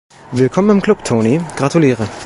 [0.31, 2.09] Willkommen im Club, Tony, gratuliere.